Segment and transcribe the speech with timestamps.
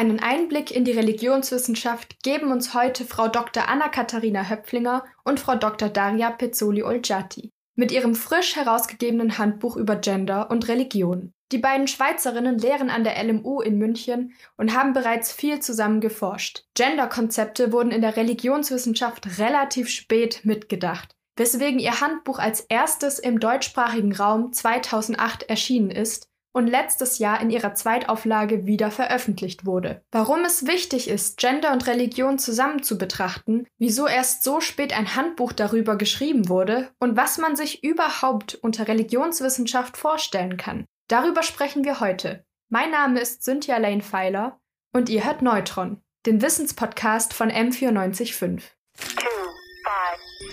[0.00, 3.68] Einen Einblick in die Religionswissenschaft geben uns heute Frau Dr.
[3.68, 5.90] Anna-Katharina Höpflinger und Frau Dr.
[5.90, 11.34] Daria Pezzoli-Olgiati mit ihrem frisch herausgegebenen Handbuch über Gender und Religion.
[11.52, 16.64] Die beiden Schweizerinnen lehren an der LMU in München und haben bereits viel zusammen geforscht.
[16.74, 24.14] Genderkonzepte wurden in der Religionswissenschaft relativ spät mitgedacht, weswegen ihr Handbuch als erstes im deutschsprachigen
[24.14, 30.02] Raum 2008 erschienen ist und letztes Jahr in ihrer Zweitauflage wieder veröffentlicht wurde.
[30.10, 35.14] Warum es wichtig ist, Gender und Religion zusammen zu betrachten, wieso erst so spät ein
[35.14, 40.86] Handbuch darüber geschrieben wurde und was man sich überhaupt unter Religionswissenschaft vorstellen kann.
[41.08, 42.44] Darüber sprechen wir heute.
[42.68, 44.60] Mein Name ist Cynthia Lane Pfeiler
[44.92, 48.62] und ihr hört Neutron, den Wissenspodcast von M945.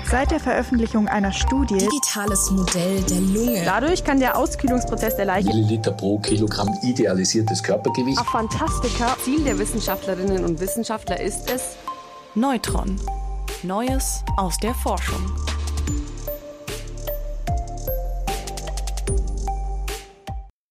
[0.10, 3.62] Seit der Veröffentlichung einer Studie Digitales Modell der Lunge.
[3.66, 8.18] Dadurch kann der Auskühlungsprozess der Leiche Milliliter pro Kilogramm idealisiertes Körpergewicht.
[8.18, 11.76] auf Fantastika Ziel der Wissenschaftlerinnen und Wissenschaftler ist es,
[12.36, 13.00] Neutron.
[13.64, 15.20] Neues aus der Forschung.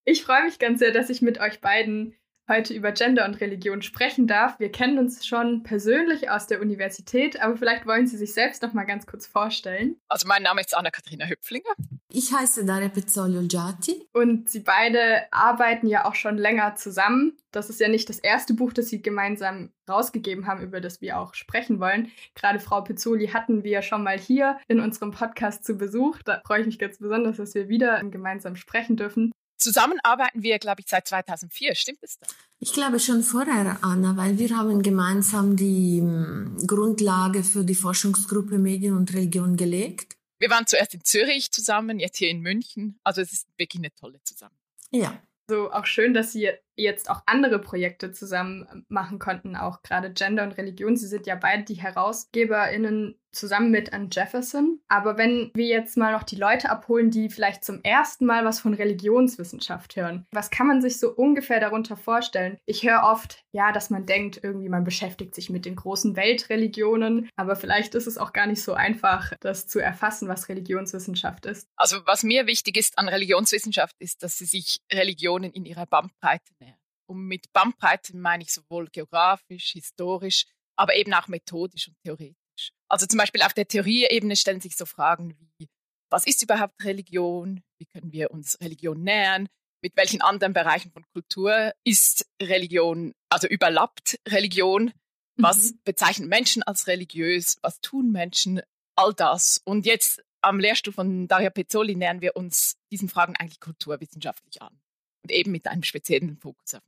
[0.04, 2.14] Ich freue mich ganz sehr, dass ich mit euch beiden
[2.48, 4.58] heute über Gender und Religion sprechen darf.
[4.58, 8.72] Wir kennen uns schon persönlich aus der Universität, aber vielleicht wollen Sie sich selbst noch
[8.72, 9.96] mal ganz kurz vorstellen.
[10.08, 11.70] Also mein Name ist Anna-Katharina Höpflinger.
[12.08, 14.08] Ich heiße Daria Pezzoli-Olgiati.
[14.12, 17.36] Und Sie beide arbeiten ja auch schon länger zusammen.
[17.50, 21.18] Das ist ja nicht das erste Buch, das Sie gemeinsam rausgegeben haben, über das wir
[21.18, 22.10] auch sprechen wollen.
[22.34, 26.18] Gerade Frau Pezzoli hatten wir ja schon mal hier in unserem Podcast zu Besuch.
[26.24, 29.32] Da freue ich mich ganz besonders, dass wir wieder gemeinsam sprechen dürfen.
[29.56, 31.74] Zusammen arbeiten wir, glaube ich, seit 2004.
[31.74, 32.26] Stimmt es da?
[32.58, 38.58] Ich glaube schon vorher, Anna, weil wir haben gemeinsam die mm, Grundlage für die Forschungsgruppe
[38.58, 40.16] Medien und Religion gelegt.
[40.38, 42.98] Wir waren zuerst in Zürich zusammen, jetzt hier in München.
[43.02, 44.60] Also es ist wirklich eine tolle Zusammenarbeit.
[44.90, 45.18] Ja.
[45.48, 50.42] So auch schön, dass Sie jetzt auch andere Projekte zusammen machen konnten, auch gerade Gender
[50.42, 50.96] und Religion.
[50.96, 54.80] Sie sind ja beide die HerausgeberInnen zusammen mit Ann Jefferson.
[54.88, 58.60] Aber wenn wir jetzt mal noch die Leute abholen, die vielleicht zum ersten Mal was
[58.60, 62.58] von Religionswissenschaft hören, was kann man sich so ungefähr darunter vorstellen?
[62.66, 67.28] Ich höre oft, ja, dass man denkt, irgendwie man beschäftigt sich mit den großen Weltreligionen,
[67.36, 71.68] aber vielleicht ist es auch gar nicht so einfach, das zu erfassen, was Religionswissenschaft ist.
[71.76, 76.52] Also was mir wichtig ist an Religionswissenschaft, ist, dass sie sich Religionen in ihrer Bandbreite
[76.60, 76.78] nähern.
[77.08, 80.46] Und mit Bandbreite meine ich sowohl geografisch, historisch,
[80.76, 82.45] aber eben auch methodisch und theoretisch.
[82.88, 85.68] Also zum Beispiel auf der Theorieebene stellen sich so Fragen wie,
[86.10, 87.62] was ist überhaupt Religion?
[87.78, 89.48] Wie können wir uns Religion nähern?
[89.82, 94.92] Mit welchen anderen Bereichen von Kultur ist Religion, also überlappt Religion?
[95.36, 95.80] Was Mhm.
[95.84, 97.58] bezeichnen Menschen als religiös?
[97.60, 98.62] Was tun Menschen?
[98.96, 99.60] All das.
[99.64, 104.80] Und jetzt am Lehrstuhl von Daria Pezzoli nähern wir uns diesen Fragen eigentlich kulturwissenschaftlich an.
[105.22, 106.82] Und eben mit einem speziellen Fokus auf.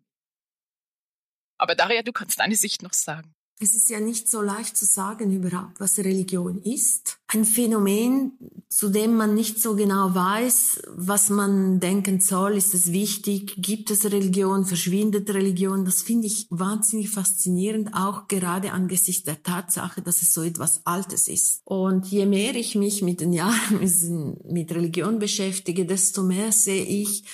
[1.58, 3.34] Aber Daria, du kannst deine Sicht noch sagen.
[3.60, 7.18] Es ist ja nicht so leicht zu sagen überhaupt, was Religion ist.
[7.26, 8.38] Ein Phänomen,
[8.68, 12.56] zu dem man nicht so genau weiß, was man denken soll.
[12.56, 13.54] Ist es wichtig?
[13.56, 14.64] Gibt es Religion?
[14.64, 15.84] Verschwindet Religion?
[15.84, 21.26] Das finde ich wahnsinnig faszinierend, auch gerade angesichts der Tatsache, dass es so etwas Altes
[21.26, 21.60] ist.
[21.64, 23.80] Und je mehr ich mich mit den Jahren
[24.48, 27.24] mit Religion beschäftige, desto mehr sehe ich,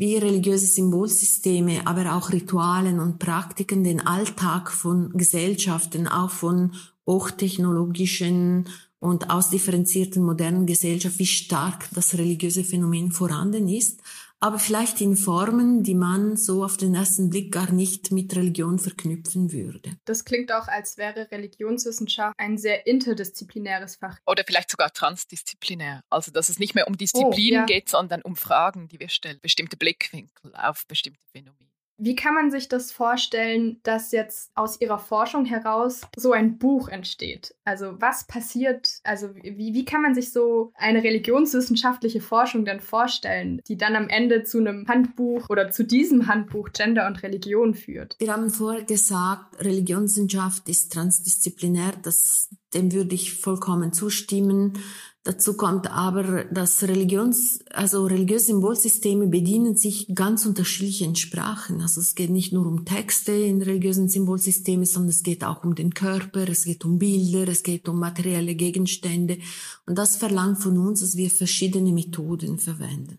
[0.00, 6.72] wie religiöse Symbolsysteme, aber auch Ritualen und Praktiken den Alltag von Gesellschaften, auch von
[7.06, 8.66] hochtechnologischen
[8.98, 14.00] und ausdifferenzierten modernen Gesellschaft, wie stark das religiöse Phänomen vorhanden ist,
[14.40, 18.78] aber vielleicht in Formen, die man so auf den ersten Blick gar nicht mit Religion
[18.78, 19.96] verknüpfen würde.
[20.06, 24.18] Das klingt auch, als wäre Religionswissenschaft ein sehr interdisziplinäres Fach.
[24.26, 26.02] Oder vielleicht sogar transdisziplinär.
[26.08, 27.66] Also, dass es nicht mehr um Disziplinen ja.
[27.66, 29.38] geht, sondern um Fragen, die wir stellen.
[29.42, 31.69] Bestimmte Blickwinkel auf bestimmte Phänomene.
[32.02, 36.88] Wie kann man sich das vorstellen, dass jetzt aus Ihrer Forschung heraus so ein Buch
[36.88, 37.54] entsteht?
[37.64, 43.60] Also was passiert, also wie, wie kann man sich so eine religionswissenschaftliche Forschung denn vorstellen,
[43.68, 48.16] die dann am Ende zu einem Handbuch oder zu diesem Handbuch Gender und Religion führt?
[48.18, 54.78] Wir haben vorher gesagt, Religionswissenschaft ist transdisziplinär, das, dem würde ich vollkommen zustimmen.
[55.22, 61.82] Dazu kommt aber, dass Religions, also religiöse Symbolsysteme bedienen sich ganz unterschiedlichen Sprachen.
[61.82, 65.74] Also es geht nicht nur um Texte in religiösen Symbolsystemen, sondern es geht auch um
[65.74, 69.38] den Körper, es geht um Bilder, es geht um materielle Gegenstände.
[69.84, 73.18] Und das verlangt von uns, dass wir verschiedene Methoden verwenden.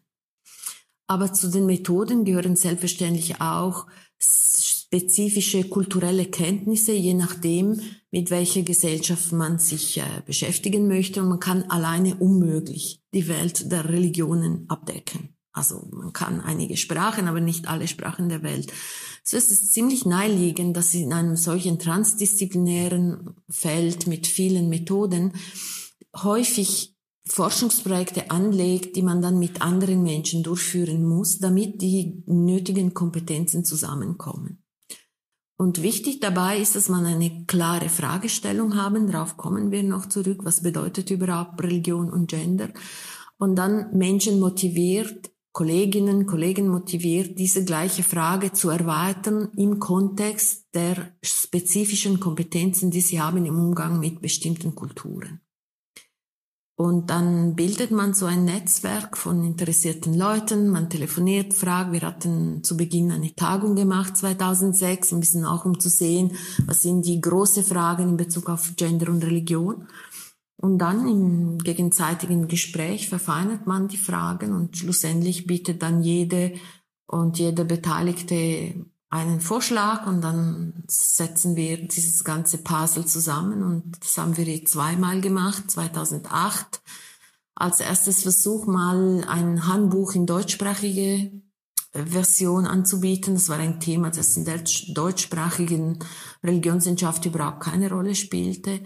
[1.06, 3.86] Aber zu den Methoden gehören selbstverständlich auch
[4.91, 7.79] spezifische kulturelle Kenntnisse, je nachdem,
[8.11, 11.21] mit welcher Gesellschaft man sich äh, beschäftigen möchte.
[11.21, 15.38] Und man kann alleine unmöglich die Welt der Religionen abdecken.
[15.53, 18.73] Also man kann einige Sprachen, aber nicht alle Sprachen der Welt.
[19.23, 25.31] So ist es ziemlich naheliegend, dass in einem solchen transdisziplinären Feld mit vielen Methoden
[26.17, 33.63] häufig Forschungsprojekte anlegt, die man dann mit anderen Menschen durchführen muss, damit die nötigen Kompetenzen
[33.63, 34.60] zusammenkommen.
[35.61, 40.39] Und wichtig dabei ist, dass man eine klare Fragestellung haben, darauf kommen wir noch zurück,
[40.41, 42.69] was bedeutet überhaupt Religion und Gender,
[43.37, 51.13] und dann Menschen motiviert, Kolleginnen, Kollegen motiviert, diese gleiche Frage zu erweitern im Kontext der
[51.21, 55.41] spezifischen Kompetenzen, die sie haben im Umgang mit bestimmten Kulturen.
[56.81, 62.63] Und dann bildet man so ein Netzwerk von interessierten Leuten, man telefoniert, fragt, wir hatten
[62.63, 66.31] zu Beginn eine Tagung gemacht 2006, ein bisschen auch um zu sehen,
[66.66, 69.89] was sind die großen Fragen in Bezug auf Gender und Religion.
[70.56, 76.54] Und dann im gegenseitigen Gespräch verfeinert man die Fragen und schlussendlich bietet dann jede
[77.06, 84.17] und jeder Beteiligte einen Vorschlag und dann setzen wir dieses ganze Puzzle zusammen und das
[84.17, 86.81] haben wir jetzt zweimal gemacht, 2008
[87.53, 91.29] als erstes Versuch mal ein Handbuch in deutschsprachige
[91.93, 93.33] Version anzubieten.
[93.33, 94.63] Das war ein Thema, das in der
[94.93, 95.99] deutschsprachigen
[96.41, 98.79] Religionswissenschaft überhaupt keine Rolle spielte.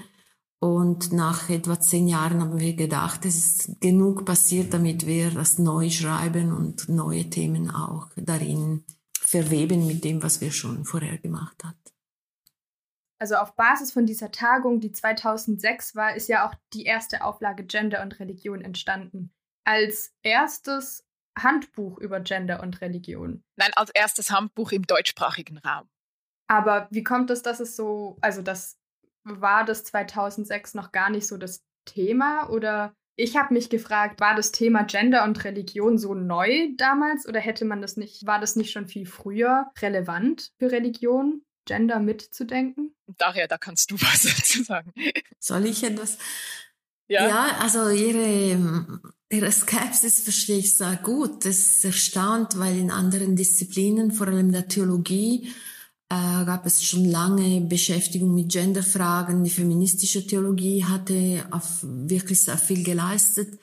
[0.60, 5.60] Und nach etwa zehn Jahren haben wir gedacht, es ist genug passiert, damit wir das
[5.60, 8.84] neu schreiben und neue Themen auch darin
[9.36, 11.78] verweben mit dem, was wir schon vorher gemacht haben.
[13.20, 17.66] Also auf Basis von dieser Tagung, die 2006 war, ist ja auch die erste Auflage
[17.66, 19.34] Gender und Religion entstanden.
[19.66, 21.06] Als erstes
[21.38, 23.44] Handbuch über Gender und Religion.
[23.58, 25.90] Nein, als erstes Handbuch im deutschsprachigen Raum.
[26.48, 28.78] Aber wie kommt es, dass es so, also das
[29.26, 34.36] war das 2006 noch gar nicht so das Thema oder ich habe mich gefragt, war
[34.36, 38.56] das Thema Gender und Religion so neu damals oder hätte man das nicht, war das
[38.56, 42.96] nicht schon viel früher relevant für Religion, Gender mitzudenken?
[43.18, 44.94] Daher, da kannst du was dazu sagen.
[45.40, 46.18] Soll ich etwas?
[47.08, 51.46] Ja, ja also ihre, ihre Skepsis verstehe ich sehr gut.
[51.46, 55.54] Das ist erstaunt, weil in anderen Disziplinen, vor allem der Theologie,
[56.10, 59.44] äh, gab es schon lange Beschäftigung mit Genderfragen.
[59.44, 63.60] Die feministische Theologie hatte auf wirklich sehr viel geleistet.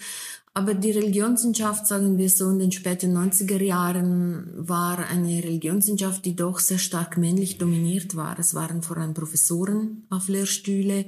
[0.54, 6.36] Aber die Religionswissenschaft, sagen wir so, in den späten 90er Jahren war eine Religionswissenschaft, die
[6.36, 8.38] doch sehr stark männlich dominiert war.
[8.38, 11.06] Es waren vor allem Professoren auf Lehrstühle.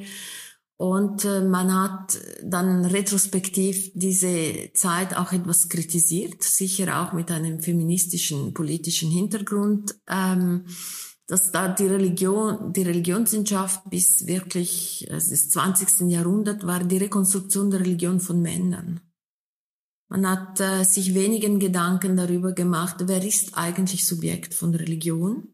[0.76, 7.60] Und äh, man hat dann retrospektiv diese Zeit auch etwas kritisiert, sicher auch mit einem
[7.60, 9.94] feministischen politischen Hintergrund.
[10.08, 10.64] Ähm,
[11.26, 16.11] dass da die Religion, die Religionswissenschaft bis wirklich also das 20.
[16.11, 19.00] Jahrhundert war die Rekonstruktion der Religion von Männern.
[20.09, 25.49] Man hat äh, sich wenigen Gedanken darüber gemacht, wer ist eigentlich Subjekt von Religion.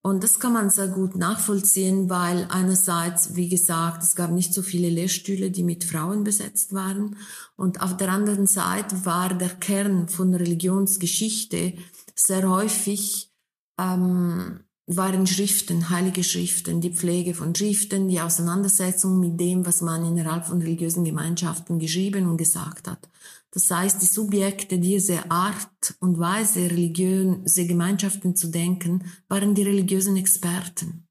[0.00, 4.60] Und das kann man sehr gut nachvollziehen, weil einerseits, wie gesagt, es gab nicht so
[4.60, 7.16] viele Lehrstühle, die mit Frauen besetzt waren.
[7.56, 11.72] Und auf der anderen Seite war der Kern von Religionsgeschichte
[12.14, 13.32] sehr häufig
[13.78, 20.04] ähm, waren Schriften, heilige Schriften, die Pflege von Schriften, die Auseinandersetzung mit dem, was man
[20.04, 23.08] innerhalb von religiösen Gemeinschaften geschrieben und gesagt hat.
[23.50, 30.16] Das heißt, die Subjekte dieser Art und Weise, religiöse Gemeinschaften zu denken, waren die religiösen
[30.16, 31.06] Experten.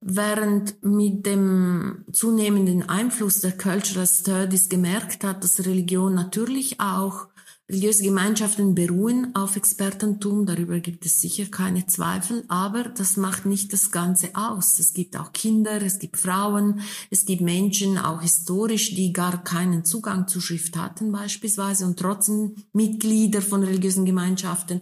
[0.00, 7.28] Während mit dem zunehmenden Einfluss der Cultural Studies gemerkt hat, dass Religion natürlich auch
[7.70, 13.72] Religiöse Gemeinschaften beruhen auf Expertentum, darüber gibt es sicher keine Zweifel, aber das macht nicht
[13.72, 14.78] das Ganze aus.
[14.78, 19.84] Es gibt auch Kinder, es gibt Frauen, es gibt Menschen, auch historisch, die gar keinen
[19.84, 24.80] Zugang zur Schrift hatten beispielsweise und trotzdem Mitglieder von religiösen Gemeinschaften.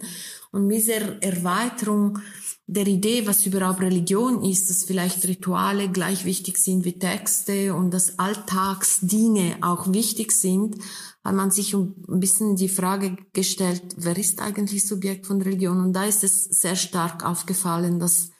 [0.51, 2.19] Und mit dieser Erweiterung
[2.67, 7.93] der Idee, was überhaupt Religion ist, dass vielleicht Rituale gleich wichtig sind wie Texte und
[7.93, 10.77] dass Alltagsdinge auch wichtig sind,
[11.23, 15.79] hat man sich ein bisschen die Frage gestellt, wer ist eigentlich Subjekt von Religion?
[15.81, 18.31] Und da ist es sehr stark aufgefallen, dass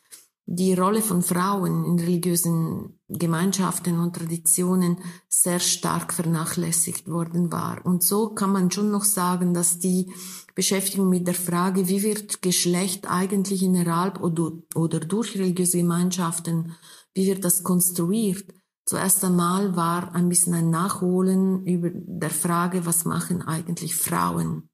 [0.45, 4.97] die Rolle von Frauen in religiösen Gemeinschaften und Traditionen
[5.29, 7.85] sehr stark vernachlässigt worden war.
[7.85, 10.11] Und so kann man schon noch sagen, dass die
[10.55, 16.75] Beschäftigung mit der Frage, wie wird Geschlecht eigentlich innerhalb oder, oder durch religiöse Gemeinschaften,
[17.13, 18.45] wie wird das konstruiert,
[18.91, 24.69] Zuerst einmal war ein bisschen ein Nachholen über der Frage, was machen eigentlich Frauen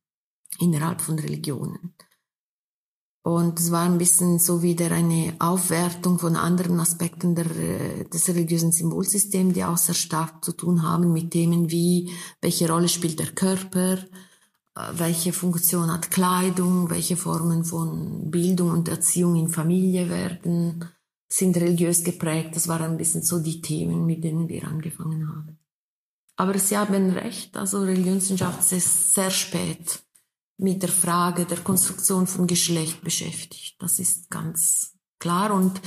[0.60, 1.94] innerhalb von Religionen.
[3.28, 8.72] Und es war ein bisschen so wieder eine Aufwertung von anderen Aspekten der, des religiösen
[8.72, 13.34] Symbolsystems, die auch sehr stark zu tun haben mit Themen wie, welche Rolle spielt der
[13.34, 13.98] Körper,
[14.94, 20.86] welche Funktion hat Kleidung, welche Formen von Bildung und Erziehung in Familie werden,
[21.28, 22.56] sind religiös geprägt.
[22.56, 25.60] Das waren ein bisschen so die Themen, mit denen wir angefangen haben.
[26.38, 30.07] Aber Sie haben recht, also Religionswissenschaft ist sehr spät
[30.58, 33.76] mit der Frage der Konstruktion von Geschlecht beschäftigt.
[33.80, 35.54] Das ist ganz klar.
[35.54, 35.82] Und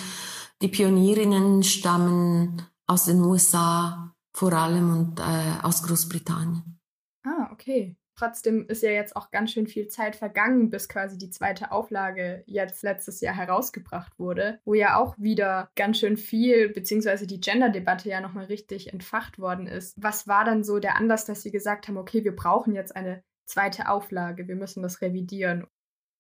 [0.63, 6.79] die Pionierinnen stammen aus den USA vor allem und äh, aus Großbritannien.
[7.25, 7.97] Ah, okay.
[8.17, 12.43] Trotzdem ist ja jetzt auch ganz schön viel Zeit vergangen, bis quasi die zweite Auflage
[12.47, 18.11] jetzt letztes Jahr herausgebracht wurde, wo ja auch wieder ganz schön viel, beziehungsweise die Gender-Debatte
[18.11, 19.95] ja nochmal richtig entfacht worden ist.
[19.97, 23.23] Was war dann so der Anlass, dass Sie gesagt haben, okay, wir brauchen jetzt eine
[23.51, 25.67] zweite Auflage, wir müssen das revidieren?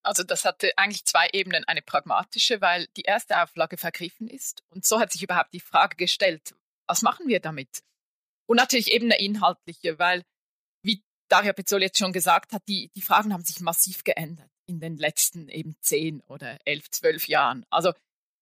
[0.02, 1.64] Also das hatte eigentlich zwei Ebenen.
[1.64, 4.62] Eine pragmatische, weil die erste Auflage vergriffen ist.
[4.70, 6.54] Und so hat sich überhaupt die Frage gestellt,
[6.86, 7.82] was machen wir damit?
[8.46, 10.24] Und natürlich eben eine inhaltliche, weil
[11.30, 14.96] Daria Pezzoli jetzt schon gesagt hat, die, die Fragen haben sich massiv geändert in den
[14.96, 17.64] letzten eben zehn oder elf, zwölf Jahren.
[17.70, 17.92] Also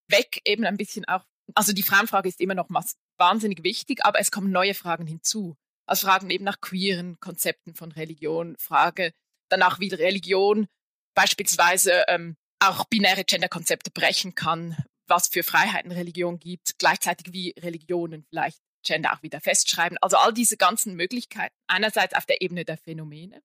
[0.09, 2.71] weg eben ein bisschen auch, also die Frauenfrage ist immer noch
[3.18, 5.57] wahnsinnig wichtig, aber es kommen neue Fragen hinzu.
[5.88, 9.12] Also Fragen eben nach queeren Konzepten von Religion, Frage
[9.49, 10.66] danach, wie Religion
[11.14, 14.76] beispielsweise ähm, auch binäre Genderkonzepte brechen kann,
[15.07, 19.99] was für Freiheiten Religion gibt, gleichzeitig wie Religionen vielleicht Gender auch wieder festschreiben.
[20.00, 21.54] Also all diese ganzen Möglichkeiten.
[21.66, 23.42] Einerseits auf der Ebene der Phänomene,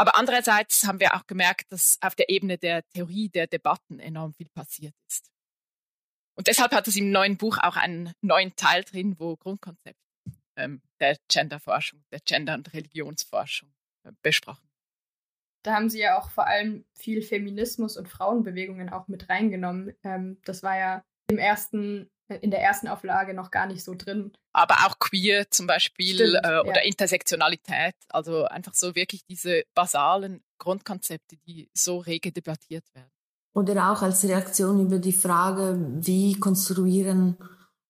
[0.00, 4.32] aber andererseits haben wir auch gemerkt, dass auf der Ebene der Theorie, der Debatten enorm
[4.32, 5.30] viel passiert ist.
[6.36, 10.09] Und deshalb hat es im neuen Buch auch einen neuen Teil drin, wo Grundkonzept ähm,
[11.00, 13.72] der Genderforschung, der Gender- und Religionsforschung
[14.04, 14.68] äh, besprochen.
[15.62, 19.94] Da haben Sie ja auch vor allem viel Feminismus und Frauenbewegungen auch mit reingenommen.
[20.02, 24.32] Ähm, das war ja im ersten in der ersten Auflage noch gar nicht so drin.
[24.52, 26.88] Aber auch queer zum Beispiel Stimmt, äh, oder ja.
[26.88, 33.10] Intersektionalität, also einfach so wirklich diese basalen Grundkonzepte, die so rege debattiert werden.
[33.52, 37.36] Oder auch als Reaktion über die Frage, wie konstruieren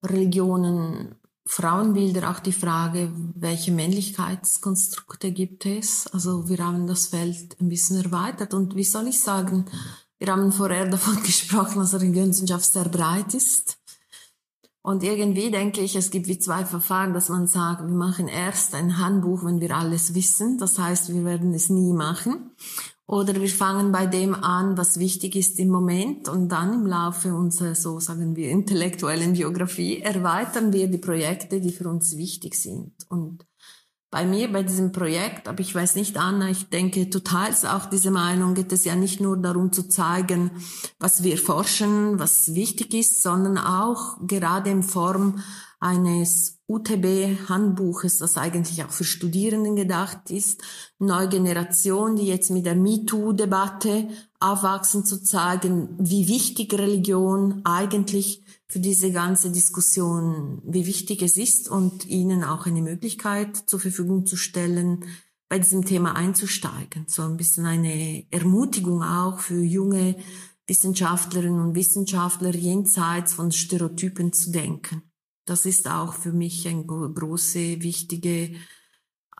[0.02, 1.19] Religionen
[1.50, 6.06] Frauenbilder, auch die Frage, welche Männlichkeitskonstrukte gibt es.
[6.06, 9.64] Also wir haben das Feld ein bisschen erweitert und wie soll ich sagen,
[10.18, 13.80] wir haben vorher davon gesprochen, dass Religionswissenschaft sehr breit ist
[14.82, 18.74] und irgendwie denke ich, es gibt wie zwei Verfahren, dass man sagt, wir machen erst
[18.74, 20.56] ein Handbuch, wenn wir alles wissen.
[20.56, 22.52] Das heißt, wir werden es nie machen.
[23.10, 27.34] Oder wir fangen bei dem an, was wichtig ist im Moment und dann im Laufe
[27.34, 32.92] unserer, so sagen wir, intellektuellen Biografie erweitern wir die Projekte, die für uns wichtig sind.
[33.08, 33.44] Und
[34.12, 38.12] bei mir, bei diesem Projekt, aber ich weiß nicht, Anna, ich denke total auch diese
[38.12, 40.52] Meinung, geht es ja nicht nur darum zu zeigen,
[41.00, 45.42] was wir forschen, was wichtig ist, sondern auch gerade in Form
[45.80, 50.62] eines UTB-Handbuches, das eigentlich auch für Studierenden gedacht ist,
[50.98, 54.08] neue Generation, die jetzt mit der MeToo-Debatte
[54.38, 61.68] aufwachsen, zu zeigen, wie wichtig Religion eigentlich für diese ganze Diskussion, wie wichtig es ist
[61.68, 65.04] und Ihnen auch eine Möglichkeit zur Verfügung zu stellen,
[65.48, 67.06] bei diesem Thema einzusteigen.
[67.08, 70.14] So ein bisschen eine Ermutigung auch für junge
[70.68, 75.09] Wissenschaftlerinnen und Wissenschaftler jenseits von Stereotypen zu denken.
[75.44, 78.54] Das ist auch für mich ein große, wichtige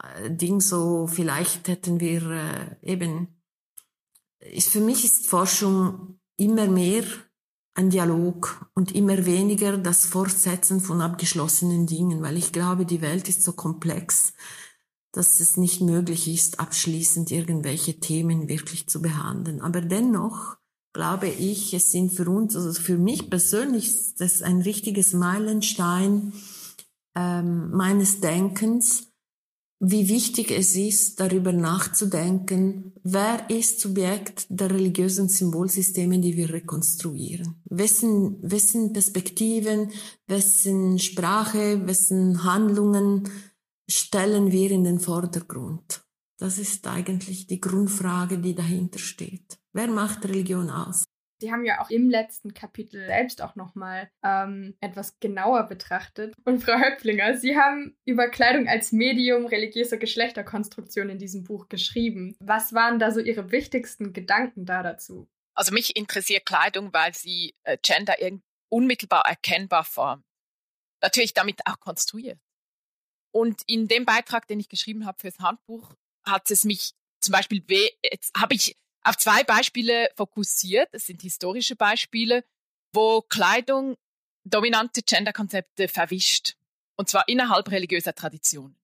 [0.02, 0.61] äh, Ding.
[0.61, 3.42] So vielleicht hätten wir äh, eben,
[4.40, 7.04] ist, für mich ist Forschung immer mehr
[7.75, 13.28] ein Dialog und immer weniger das Fortsetzen von abgeschlossenen Dingen, weil ich glaube, die Welt
[13.28, 14.33] ist so komplex,
[15.12, 19.61] dass es nicht möglich ist, abschließend irgendwelche Themen wirklich zu behandeln.
[19.61, 20.57] Aber dennoch
[20.92, 26.32] glaube ich, es sind für uns, also für mich persönlich, das ein richtiges Meilenstein
[27.14, 29.11] ähm, meines Denkens,
[29.82, 37.62] wie wichtig es ist, darüber nachzudenken, wer ist Subjekt der religiösen Symbolsysteme, die wir rekonstruieren.
[37.64, 39.90] Wessen, wessen Perspektiven,
[40.26, 43.30] wessen Sprache, wessen Handlungen
[43.88, 46.02] stellen wir in den Vordergrund.
[46.40, 49.59] Das ist eigentlich die Grundfrage, die dahinter steht.
[49.75, 51.04] Wer macht Religion aus?
[51.38, 56.35] Sie haben ja auch im letzten Kapitel selbst auch nochmal ähm, etwas genauer betrachtet.
[56.44, 62.35] Und Frau Höpflinger, Sie haben über Kleidung als Medium religiöser Geschlechterkonstruktion in diesem Buch geschrieben.
[62.40, 65.28] Was waren da so Ihre wichtigsten Gedanken da dazu?
[65.54, 68.14] Also mich interessiert Kleidung, weil sie äh, Gender
[68.70, 70.25] unmittelbar erkennbar formt.
[71.02, 72.40] Natürlich damit auch konstruiert.
[73.30, 77.62] Und in dem Beitrag, den ich geschrieben habe fürs Handbuch, hat es mich zum Beispiel,
[78.02, 80.88] jetzt habe ich auf zwei Beispiele fokussiert.
[80.92, 82.44] Das sind historische Beispiele,
[82.92, 83.96] wo Kleidung
[84.44, 86.56] dominante Genderkonzepte verwischt.
[86.96, 88.76] Und zwar innerhalb religiöser Traditionen.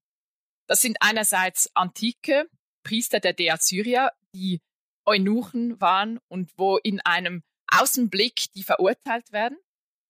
[0.67, 2.49] Das sind einerseits antike,
[2.83, 4.61] Priester der Dea Syria, die
[5.05, 9.59] Eunuchen waren und wo in einem Außenblick die verurteilt werden.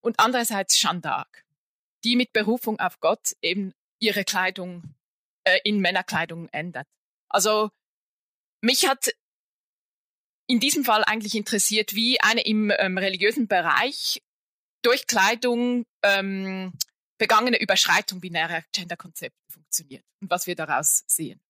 [0.01, 1.45] Und andererseits Schandark,
[2.05, 4.95] die mit Berufung auf Gott eben ihre Kleidung
[5.45, 6.87] äh, in Männerkleidung ändert.
[7.29, 7.71] Also
[8.61, 9.11] mich hat
[10.49, 14.23] in diesem Fall eigentlich interessiert, wie eine im ähm, religiösen Bereich
[14.83, 16.73] durch Kleidung ähm,
[17.19, 21.41] begangene Überschreitung binärer Genderkonzepte funktioniert und was wir daraus sehen.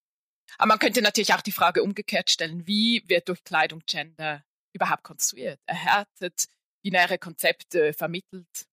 [0.58, 5.02] Aber man könnte natürlich auch die Frage umgekehrt stellen, wie wird durch Kleidung Gender überhaupt
[5.02, 6.46] konstruiert, erhärtet,
[6.82, 8.66] binäre Konzepte vermittelt.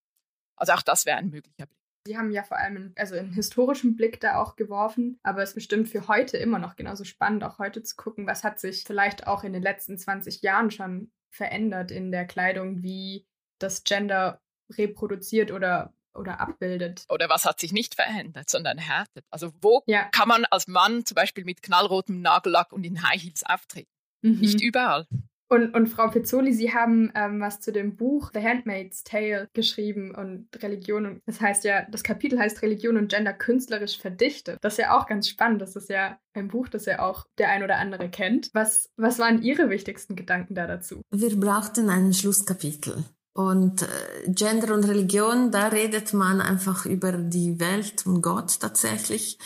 [0.55, 1.82] Also auch das wäre ein möglicher Blick.
[2.05, 5.55] Sie haben ja vor allem also einen historischen Blick da auch geworfen, aber es ist
[5.55, 9.25] bestimmt für heute immer noch genauso spannend, auch heute zu gucken, was hat sich vielleicht
[9.25, 13.25] auch in den letzten 20 Jahren schon verändert in der Kleidung, wie
[13.59, 14.41] das Gender
[14.71, 17.05] reproduziert oder oder abbildet.
[17.09, 19.25] Oder was hat sich nicht verändert, sondern härtet.
[19.31, 20.03] Also wo ja.
[20.11, 23.89] kann man als Mann zum Beispiel mit knallrotem Nagellack und in High Heels auftreten?
[24.21, 24.39] Mhm.
[24.39, 25.07] Nicht überall.
[25.53, 30.15] Und, und Frau Pizzoli, Sie haben ähm, was zu dem Buch The Handmaid's Tale geschrieben
[30.15, 31.05] und Religion.
[31.05, 34.57] Und das heißt ja, das Kapitel heißt Religion und Gender künstlerisch verdichtet.
[34.61, 35.61] Das ist ja auch ganz spannend.
[35.61, 38.49] Das ist ja ein Buch, das ja auch der ein oder andere kennt.
[38.53, 41.03] Was, was waren Ihre wichtigsten Gedanken da dazu?
[41.11, 43.03] Wir brauchten ein Schlusskapitel.
[43.33, 43.85] Und äh,
[44.29, 49.37] Gender und Religion, da redet man einfach über die Welt und Gott tatsächlich.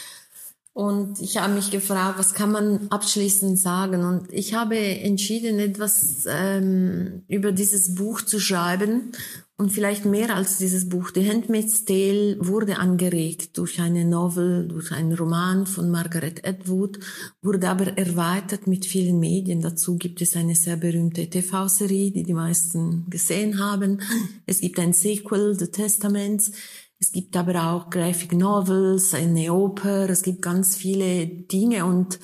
[0.77, 4.03] Und ich habe mich gefragt, was kann man abschließend sagen?
[4.03, 9.11] Und ich habe entschieden, etwas ähm, über dieses Buch zu schreiben
[9.57, 11.09] und vielleicht mehr als dieses Buch.
[11.15, 16.99] The Handmaid's Tale wurde angeregt durch eine Novel, durch einen Roman von Margaret Atwood,
[17.41, 19.61] wurde aber erweitert mit vielen Medien.
[19.61, 23.99] Dazu gibt es eine sehr berühmte TV-Serie, die die meisten gesehen haben.
[24.45, 26.51] Es gibt ein Sequel, The Testaments.
[26.99, 32.19] Es gibt aber auch Graphic Novels, eine Oper, es gibt ganz viele Dinge und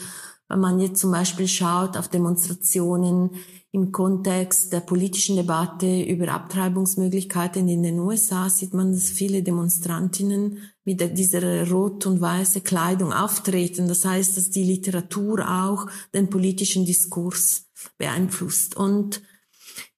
[0.49, 3.31] wenn man jetzt zum Beispiel schaut auf Demonstrationen
[3.71, 10.59] im Kontext der politischen Debatte über Abtreibungsmöglichkeiten in den USA, sieht man, dass viele Demonstrantinnen
[10.85, 13.87] mit dieser rot und weiße Kleidung auftreten.
[13.87, 17.65] Das heißt, dass die Literatur auch den politischen Diskurs
[17.97, 18.77] beeinflusst.
[18.77, 19.23] Und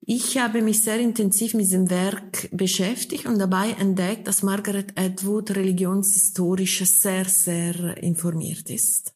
[0.07, 5.51] ich habe mich sehr intensiv mit diesem Werk beschäftigt und dabei entdeckt, dass Margaret Atwood
[5.51, 9.15] religionshistorisch sehr, sehr informiert ist.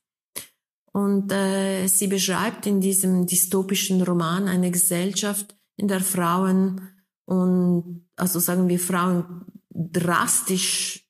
[0.91, 6.89] Und äh, sie beschreibt in diesem dystopischen Roman eine Gesellschaft, in der Frauen
[7.25, 11.08] und, also sagen wir Frauen, drastisch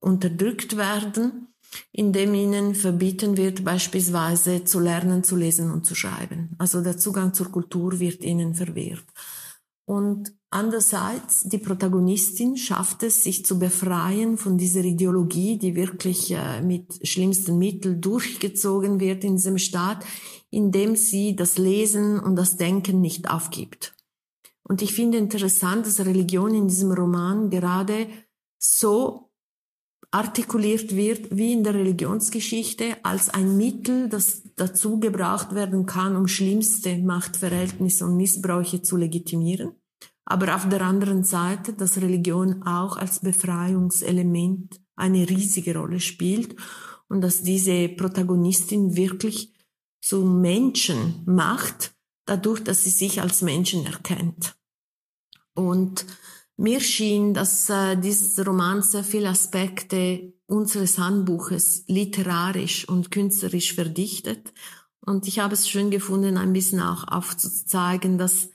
[0.00, 1.48] unterdrückt werden
[1.92, 6.54] indem ihnen verbieten wird, beispielsweise zu lernen, zu lesen und zu schreiben.
[6.58, 9.04] Also der Zugang zur Kultur wird ihnen verwehrt.
[9.88, 16.60] Und andererseits, die Protagonistin schafft es, sich zu befreien von dieser Ideologie, die wirklich äh,
[16.60, 20.04] mit schlimmsten Mitteln durchgezogen wird in diesem Staat,
[20.50, 23.94] indem sie das Lesen und das Denken nicht aufgibt.
[24.62, 28.08] Und ich finde interessant, dass Religion in diesem Roman gerade
[28.58, 29.27] so
[30.10, 36.26] artikuliert wird wie in der Religionsgeschichte als ein Mittel, das dazu gebraucht werden kann, um
[36.28, 39.72] schlimmste Machtverhältnisse und Missbräuche zu legitimieren.
[40.24, 46.56] Aber auf der anderen Seite, dass Religion auch als Befreiungselement eine riesige Rolle spielt
[47.08, 49.54] und dass diese Protagonistin wirklich
[50.00, 51.94] zu Menschen macht,
[52.26, 54.56] dadurch, dass sie sich als Menschen erkennt.
[55.54, 56.06] Und
[56.58, 64.52] mir schien, dass äh, dieses Roman sehr viele Aspekte unseres Handbuches literarisch und künstlerisch verdichtet.
[65.00, 68.50] Und ich habe es schön gefunden, ein bisschen auch aufzuzeigen, dass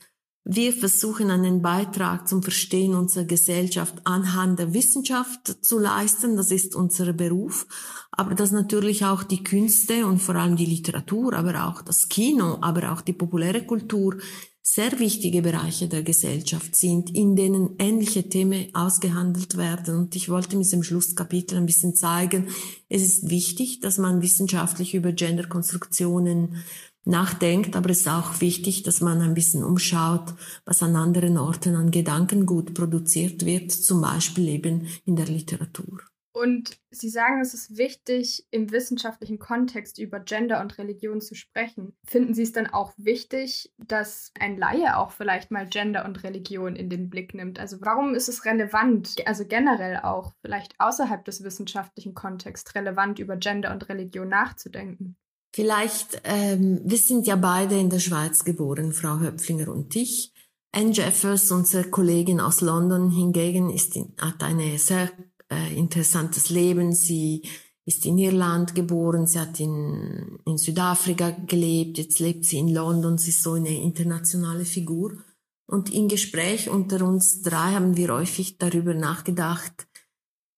[0.46, 6.36] wir versuchen, einen Beitrag zum Verstehen unserer Gesellschaft anhand der Wissenschaft zu leisten.
[6.36, 7.66] Das ist unser Beruf.
[8.10, 12.58] Aber dass natürlich auch die Künste und vor allem die Literatur, aber auch das Kino,
[12.60, 14.18] aber auch die populäre Kultur
[14.66, 19.94] sehr wichtige Bereiche der Gesellschaft sind, in denen ähnliche Themen ausgehandelt werden.
[19.94, 22.48] Und ich wollte mit dem Schlusskapitel ein bisschen zeigen,
[22.88, 26.64] es ist wichtig, dass man wissenschaftlich über Genderkonstruktionen
[27.04, 30.32] nachdenkt, aber es ist auch wichtig, dass man ein bisschen umschaut,
[30.64, 36.00] was an anderen Orten an Gedankengut produziert wird, zum Beispiel eben in der Literatur.
[36.36, 41.94] Und Sie sagen, es ist wichtig, im wissenschaftlichen Kontext über Gender und Religion zu sprechen.
[42.04, 46.74] Finden Sie es dann auch wichtig, dass ein Laie auch vielleicht mal Gender und Religion
[46.74, 47.60] in den Blick nimmt?
[47.60, 53.36] Also warum ist es relevant, also generell auch vielleicht außerhalb des wissenschaftlichen Kontexts relevant, über
[53.36, 55.16] Gender und Religion nachzudenken?
[55.54, 60.32] Vielleicht, ähm, wir sind ja beide in der Schweiz geboren, Frau Höpflinger und ich.
[60.72, 65.12] Anne Jeffers, unsere Kollegin aus London hingegen, ist in, hat eine sehr
[65.50, 66.92] äh, interessantes Leben.
[66.92, 67.42] Sie
[67.86, 73.18] ist in Irland geboren, sie hat in, in Südafrika gelebt, jetzt lebt sie in London,
[73.18, 75.18] sie ist so eine internationale Figur.
[75.66, 79.86] Und im Gespräch unter uns drei haben wir häufig darüber nachgedacht,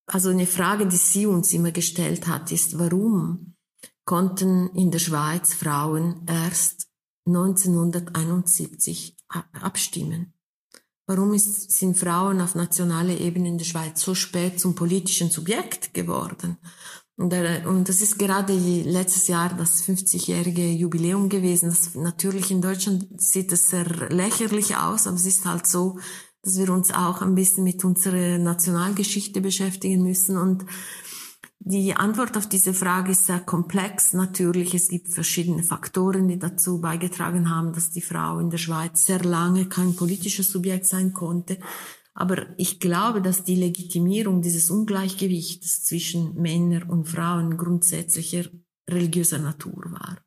[0.05, 3.55] also eine Frage, die sie uns immer gestellt hat, ist, warum
[4.05, 6.87] konnten in der Schweiz Frauen erst
[7.25, 9.17] 1971
[9.51, 10.33] abstimmen?
[11.09, 15.93] Warum ist, sind Frauen auf nationaler Ebene in der Schweiz so spät zum politischen Subjekt
[15.93, 16.57] geworden?
[17.15, 21.69] Und, äh, und das ist gerade letztes Jahr das 50-jährige Jubiläum gewesen.
[21.69, 25.97] Das, natürlich in Deutschland sieht es sehr lächerlich aus, aber es ist halt so,
[26.43, 30.37] dass wir uns auch ein bisschen mit unserer Nationalgeschichte beschäftigen müssen.
[30.37, 30.65] Und
[31.69, 34.13] die Antwort auf diese Frage ist sehr komplex.
[34.13, 39.05] Natürlich, es gibt verschiedene Faktoren, die dazu beigetragen haben, dass die Frau in der Schweiz
[39.05, 41.59] sehr lange kein politisches Subjekt sein konnte.
[42.13, 48.45] Aber ich glaube, dass die Legitimierung dieses Ungleichgewichts zwischen Männern und Frauen grundsätzlicher
[48.89, 50.17] religiöser Natur war.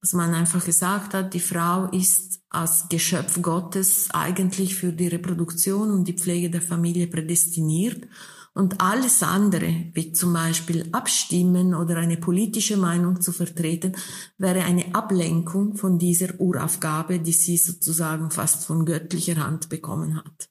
[0.00, 5.90] Dass man einfach gesagt hat, die Frau ist als Geschöpf Gottes eigentlich für die Reproduktion
[5.90, 8.08] und die Pflege der Familie prädestiniert
[8.54, 13.96] und alles andere, wie zum Beispiel abstimmen oder eine politische Meinung zu vertreten,
[14.38, 20.48] wäre eine Ablenkung von dieser Uraufgabe, die sie sozusagen fast von göttlicher Hand bekommen hat.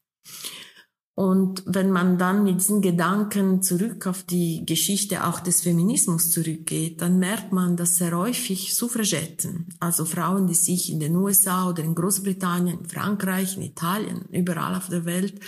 [1.16, 7.02] Und wenn man dann mit diesen Gedanken zurück auf die Geschichte auch des Feminismus zurückgeht,
[7.02, 11.84] dann merkt man, dass sehr häufig Suffragetten, also Frauen, die sich in den USA oder
[11.84, 15.40] in Großbritannien, Frankreich, in Italien, überall auf der Welt,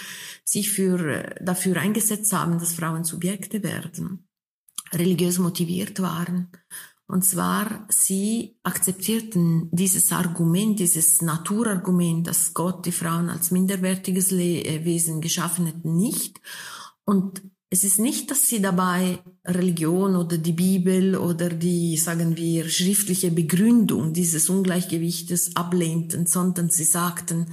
[0.43, 4.27] sich für, dafür eingesetzt haben, dass Frauen Subjekte werden,
[4.93, 6.49] religiös motiviert waren
[7.07, 14.83] und zwar, sie akzeptierten dieses Argument, dieses Naturargument, dass Gott die Frauen als minderwertiges äh,
[14.83, 16.41] Wesen geschaffen hat, nicht.
[17.03, 22.69] Und es ist nicht, dass sie dabei Religion oder die Bibel oder die, sagen wir,
[22.69, 27.51] schriftliche Begründung dieses Ungleichgewichtes ablehnten, sondern sie sagten,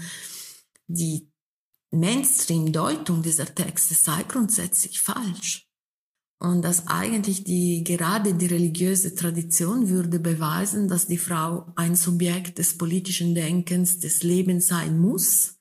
[0.86, 1.28] die
[1.90, 5.68] Mainstream-Deutung dieser Texte sei grundsätzlich falsch.
[6.42, 12.58] Und dass eigentlich die, gerade die religiöse Tradition würde beweisen, dass die Frau ein Subjekt
[12.58, 15.60] des politischen Denkens, des Lebens sein muss.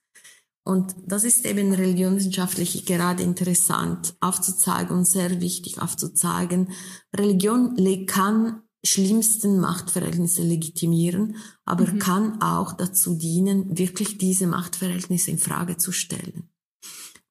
[0.64, 6.70] Und das ist eben religionswissenschaftlich gerade interessant aufzuzeigen und sehr wichtig aufzuzeigen.
[7.16, 7.76] Religion
[8.08, 12.00] kann schlimmsten Machtverhältnisse legitimieren, aber mhm.
[12.00, 16.50] kann auch dazu dienen, wirklich diese Machtverhältnisse in Frage zu stellen.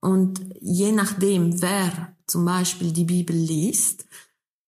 [0.00, 4.06] Und je nachdem, wer zum Beispiel die Bibel liest,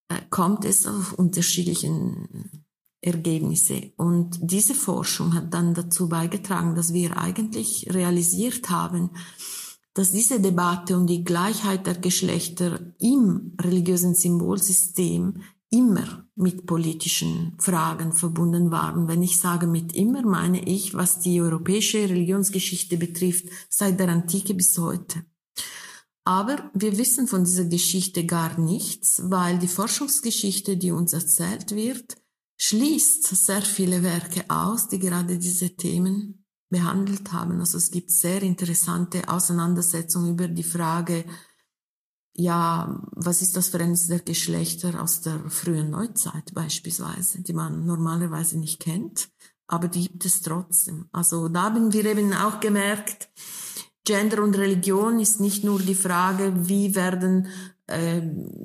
[0.09, 2.51] äh, kommt es auf unterschiedlichen
[3.01, 3.93] Ergebnisse.
[3.97, 9.11] Und diese Forschung hat dann dazu beigetragen, dass wir eigentlich realisiert haben,
[9.95, 18.13] dass diese Debatte um die Gleichheit der Geschlechter im religiösen Symbolsystem immer mit politischen Fragen
[18.13, 19.09] verbunden waren.
[19.09, 24.55] Wenn ich sage mit immer, meine ich, was die europäische Religionsgeschichte betrifft, seit der Antike
[24.55, 25.25] bis heute.
[26.25, 32.17] Aber wir wissen von dieser Geschichte gar nichts, weil die Forschungsgeschichte, die uns erzählt wird,
[32.59, 37.59] schließt sehr viele Werke aus, die gerade diese Themen behandelt haben.
[37.59, 41.25] Also es gibt sehr interessante Auseinandersetzungen über die Frage,
[42.35, 48.59] ja, was ist das Verhältnis der Geschlechter aus der frühen Neuzeit beispielsweise, die man normalerweise
[48.59, 49.29] nicht kennt,
[49.67, 51.09] aber die gibt es trotzdem.
[51.13, 53.29] Also da haben wir eben auch gemerkt,
[54.05, 57.47] Gender und Religion ist nicht nur die Frage, wie werden
[57.87, 58.21] äh,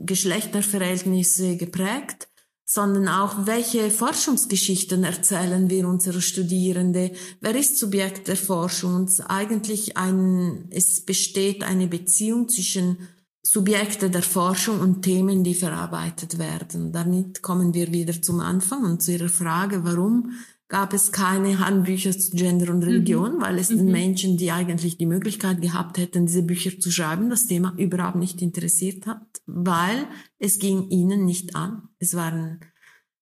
[0.05, 2.27] Geschlechterverhältnisse geprägt,
[2.65, 7.11] sondern auch, welche Forschungsgeschichten erzählen wir unsere Studierende?
[7.39, 8.95] Wer ist Subjekt der Forschung?
[8.95, 12.97] Und eigentlich ein, es besteht eine Beziehung zwischen
[13.41, 16.91] Subjekte der Forschung und Themen, die verarbeitet werden.
[16.91, 20.31] Damit kommen wir wieder zum Anfang und zu Ihrer Frage, warum
[20.67, 23.41] gab es keine Handbücher zu Gender und Religion, mhm.
[23.41, 23.77] weil es mhm.
[23.77, 28.17] den Menschen, die eigentlich die Möglichkeit gehabt hätten, diese Bücher zu schreiben, das Thema überhaupt
[28.17, 30.07] nicht interessiert hat, weil
[30.39, 31.83] es ging ihnen nicht an.
[31.99, 32.59] Es waren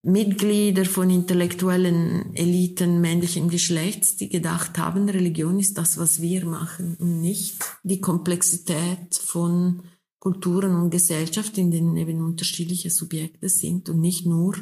[0.01, 6.95] Mitglieder von intellektuellen Eliten männlichen Geschlechts, die gedacht haben, Religion ist das, was wir machen
[6.99, 9.81] und nicht die Komplexität von
[10.19, 14.55] Kulturen und Gesellschaft, in denen eben unterschiedliche Subjekte sind und nicht nur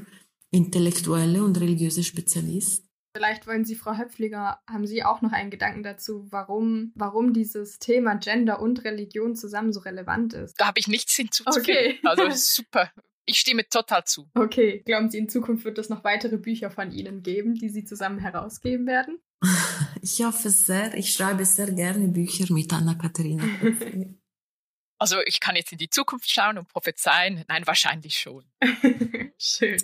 [0.53, 2.85] intellektuelle und religiöse Spezialist.
[3.15, 7.77] Vielleicht wollen Sie, Frau Höpfliger, haben Sie auch noch einen Gedanken dazu, warum, warum dieses
[7.77, 10.59] Thema Gender und Religion zusammen so relevant ist?
[10.59, 11.97] Da habe ich nichts hinzuzufügen.
[11.97, 11.99] Okay.
[12.03, 12.91] also super.
[13.25, 14.29] Ich stimme total zu.
[14.33, 14.81] Okay.
[14.85, 18.19] Glauben Sie, in Zukunft wird es noch weitere Bücher von Ihnen geben, die Sie zusammen
[18.19, 19.19] herausgeben werden?
[20.01, 20.93] Ich hoffe sehr.
[20.95, 23.43] Ich schreibe sehr gerne Bücher mit Anna-Katharina.
[24.99, 27.43] Also ich kann jetzt in die Zukunft schauen und prophezeien.
[27.49, 28.45] Nein, wahrscheinlich schon.
[29.45, 29.77] Schön.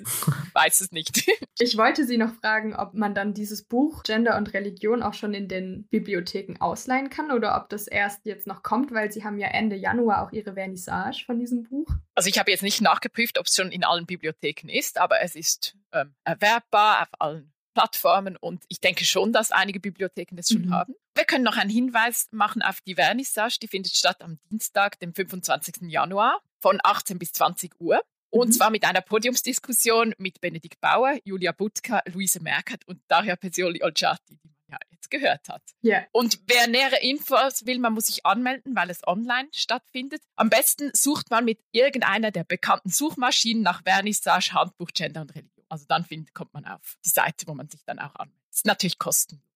[0.53, 1.25] Weiß es nicht.
[1.61, 5.33] Ich wollte Sie noch fragen, ob man dann dieses Buch Gender und Religion auch schon
[5.33, 9.37] in den Bibliotheken ausleihen kann oder ob das erst jetzt noch kommt, weil Sie haben
[9.37, 11.89] ja Ende Januar auch Ihre Vernissage von diesem Buch.
[12.15, 15.35] Also ich habe jetzt nicht nachgeprüft, ob es schon in allen Bibliotheken ist, aber es
[15.35, 20.67] ist ähm, erwerbbar auf allen Plattformen und ich denke schon, dass einige Bibliotheken das schon
[20.67, 20.73] mhm.
[20.73, 20.95] haben.
[21.13, 25.13] Wir können noch einen Hinweis machen auf die Vernissage, die findet statt am Dienstag, dem
[25.13, 25.89] 25.
[25.89, 28.01] Januar von 18 bis 20 Uhr.
[28.29, 28.51] Und mhm.
[28.53, 34.47] zwar mit einer Podiumsdiskussion mit Benedikt Bauer, Julia Butka, Luise Merkert und Daria Pesioli-Olciati, die
[34.47, 35.63] man ja jetzt gehört hat.
[35.83, 36.05] Yeah.
[36.11, 40.21] Und wer nähere Infos will, man muss sich anmelden, weil es online stattfindet.
[40.35, 45.65] Am besten sucht man mit irgendeiner der bekannten Suchmaschinen nach Vernissage, Handbuch, Gender und Religion.
[45.69, 48.43] Also dann find, kommt man auf die Seite, wo man sich dann auch anmeldet.
[48.51, 49.48] Ist natürlich kostenlos.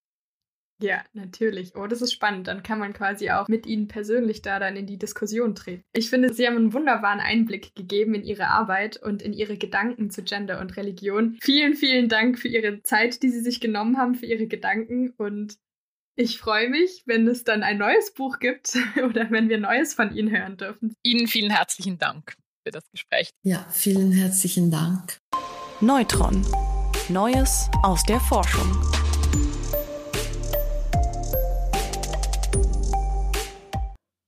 [0.82, 1.76] Ja, natürlich.
[1.76, 2.48] Oh, das ist spannend.
[2.48, 5.84] Dann kann man quasi auch mit Ihnen persönlich da dann in die Diskussion treten.
[5.94, 10.10] Ich finde, Sie haben einen wunderbaren Einblick gegeben in Ihre Arbeit und in Ihre Gedanken
[10.10, 11.38] zu Gender und Religion.
[11.42, 15.58] Vielen, vielen Dank für Ihre Zeit, die Sie sich genommen haben, für Ihre Gedanken und
[16.16, 20.16] ich freue mich, wenn es dann ein neues Buch gibt oder wenn wir Neues von
[20.16, 20.96] Ihnen hören dürfen.
[21.04, 23.32] Ihnen vielen herzlichen Dank für das Gespräch.
[23.44, 25.18] Ja, vielen herzlichen Dank.
[25.82, 26.46] Neutron.
[27.10, 28.80] Neues aus der Forschung.